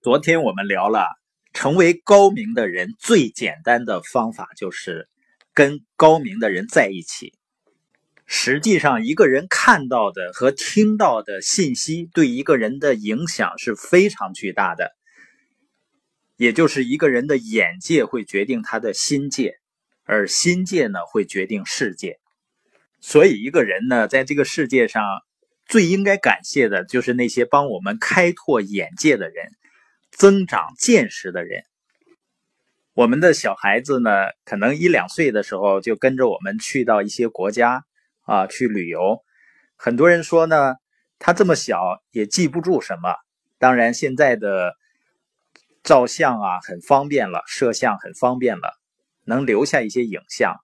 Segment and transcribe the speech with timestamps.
[0.00, 1.08] 昨天我们聊了，
[1.52, 5.08] 成为高明的人最简单的方法就是
[5.52, 7.34] 跟高明的人在一起。
[8.24, 14.92] 实际上，一个人看到的和听到的信息对一个人的影响是非常巨大的。
[16.36, 19.56] 也就是一个人的眼界会决定他的心界，
[20.04, 22.20] 而心界呢会决定世界。
[23.00, 25.02] 所以，一个人呢在这个世界上
[25.66, 29.50] 最应该感谢的就是那些帮我们开拓眼界的人、
[30.18, 31.62] 增长见识的人。
[32.92, 34.10] 我们的小孩子呢，
[34.44, 37.84] 可能一两岁的时候就跟着我们去到一些国家
[38.26, 39.22] 啊去旅游。
[39.76, 40.74] 很多人说呢，
[41.18, 43.14] 他这么小也记不住什么。
[43.58, 44.74] 当然，现在的。
[45.84, 48.78] 照相啊，很方便了；摄像很方便了，
[49.24, 50.56] 能留下一些影像。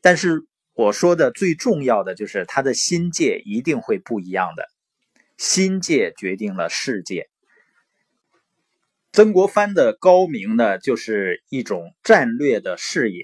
[0.00, 4.64] 但是我说的最重要的就是，他的心界一定会不一样的。
[5.36, 7.28] 心界决定了世界。
[9.14, 13.22] 曾国藩的高明呢，就是一种战略的视野，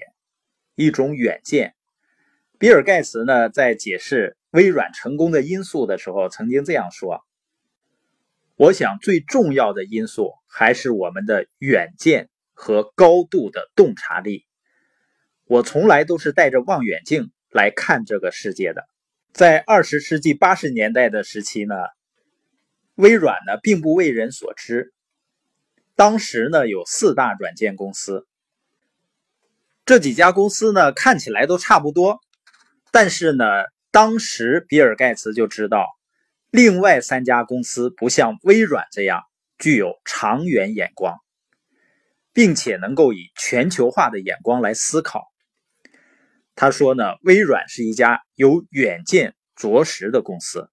[0.75, 1.75] 一种远见。
[2.57, 7.25] 比尔盖茨呢，在解释微软成功的因素的时候，曾经这样说。
[8.55, 14.45] 我想最重要的因素还是我们的远见和高度的洞察力。
[15.43, 18.87] 我从来都是带着望远镜来看这个世界的。
[19.33, 21.75] 在二十世纪八十年代的时期呢，
[22.95, 24.93] 微软呢并不为人所知。
[26.01, 28.25] 当时呢有四大软件公司，
[29.85, 32.19] 这几家公司呢看起来都差不多，
[32.91, 33.45] 但是呢，
[33.91, 35.85] 当时比尔盖茨就知道。
[36.49, 39.21] 另外三家公司不像微软这样
[39.59, 41.19] 具有长远眼光，
[42.33, 45.31] 并且能够以全球化的眼光来思考。
[46.55, 50.67] 他说呢，微软是一家有远见卓识的公司。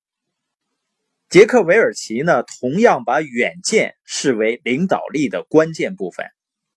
[1.29, 6.25] 杰克韦尔奇呢，同样把远见视为领导力的关键部分。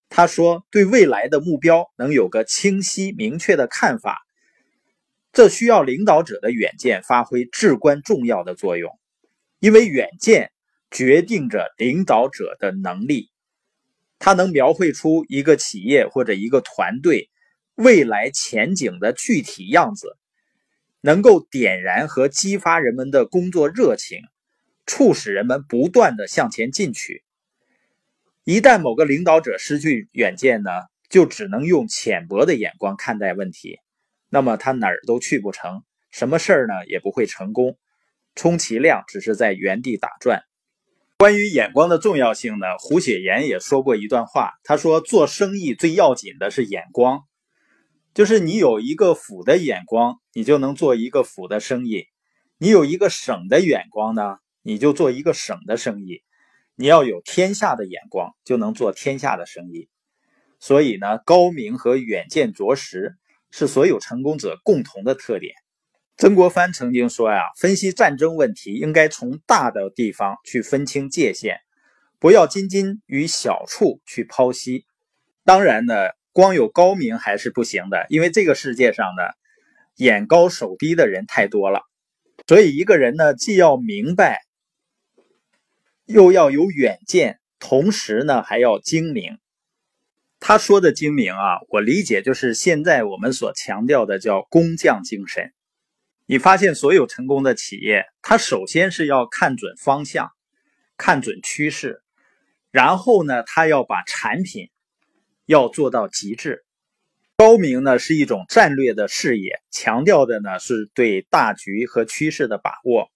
[0.10, 4.18] 他说，对未来的目标能有个清晰明确的看法。
[5.32, 8.92] 这需要领导者的远见发挥至关重要的作用，
[9.60, 10.52] 因为远见
[10.92, 13.30] 决定着领导者的能力。
[14.20, 17.30] 他能描绘出一个企业或者一个团队
[17.76, 20.18] 未来前景的具体样子，
[21.00, 24.20] 能够点燃和激发人们的工作热情，
[24.92, 27.24] 促使人们不断的向前进取。
[28.44, 30.70] 一旦某个领导者失去远见呢，
[31.10, 33.80] 就只能用浅薄的眼光看待问题。
[34.28, 37.78] 那么他哪儿都去不成，什么事儿呢也不会成功，
[38.36, 40.44] 充其量只是在原地打转。
[41.18, 47.22] 关于眼光的重要性呢，胡雪岩也说过一段话，他说做生意最要紧的是眼光，
[48.14, 52.08] 就是你有一个府的眼光，你就能做一个府的生意；
[52.58, 56.24] 你有一个省的眼光呢，你就做一个省的生意；
[56.76, 59.90] 你要有天下的眼光，就能做天下的生意。
[60.60, 63.18] 所以呢，高明和远见卓识。
[63.54, 65.54] 是所有成功者共同的特点。
[66.16, 71.58] 曾国藩曾经说呀，分析战争问题应该从大的地方去分清界限，
[72.18, 74.86] 不要斤斤于小处去剖析。
[75.44, 75.96] 当然呢，
[76.32, 79.24] 光有高明还是不行的，因为这个世界上呢，
[79.98, 81.82] 眼高手低的人太多了。
[82.48, 84.40] 所以一个人呢，既要明白，
[86.12, 89.40] 又要有远见，同时呢，还要精明。
[90.40, 95.54] 他说的精明啊，我理解就是现在我们所强调的叫工匠精神。
[96.26, 100.32] 你发现所有成功的企业，他首先是要看准方向，
[100.98, 102.02] 看准趋势，
[102.72, 104.70] 然后呢，他要把产品
[105.46, 106.64] 要做到极致。
[107.38, 113.10] 高明呢是一种战略的视野，强调的呢是对大局和趋势的把握，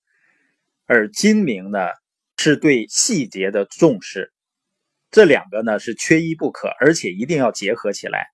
[0.85, 1.79] 而精明呢
[2.37, 4.31] 是对细节的重视。
[5.11, 8.27] 这两个呢是缺一不可，而且一定要结合起来。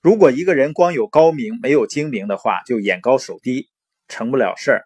[0.00, 3.68] 如果一个人光有高明没有精明的话，就眼高手低，
[4.08, 4.84] 成不了事儿。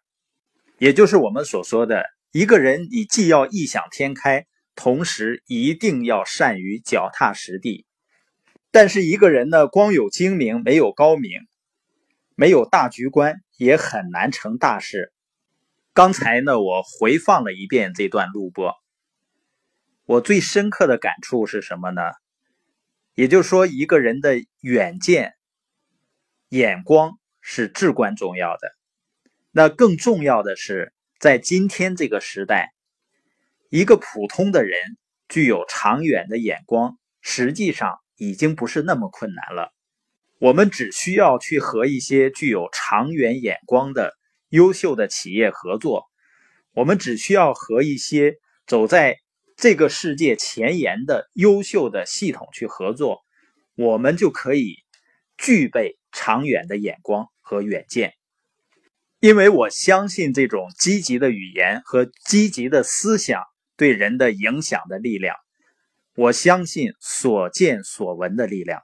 [0.79, 7.85] 也就是我们所说的，一个人你既要异想天开，同时一定要善于脚踏实地。
[8.71, 11.33] 但是一个人呢，光有精明没有高明，
[12.35, 15.13] 没有大局观，也很难成大事。
[16.01, 18.75] 刚才呢，我回放了一遍这段录播。
[20.07, 22.01] 我最深刻的感触是什么呢？
[23.15, 25.35] 也就是说，一个人的远见、
[26.49, 28.75] 眼光是至关重要的。
[29.51, 32.73] 那更重要的是，在今天这个时代，
[33.69, 34.79] 一个普通的人
[35.29, 39.71] 具有长远的眼光，实际上已经不是那么困难了。
[40.39, 44.15] 我们只需要去和一些具有长远眼光的
[44.51, 46.05] 优秀的企业合作，
[46.75, 48.35] 我们只需要和一些
[48.67, 49.19] 走在
[49.57, 53.21] 这个世界前沿的优秀的系统去合作，
[53.75, 54.77] 我们就可以
[55.39, 58.15] 具备长远的眼光和远见。
[59.21, 63.43] 因为我相信这种积极的语言和积极的思想
[63.77, 65.37] 对人的影响的力量，
[66.15, 68.83] 我相信所见所闻的力量。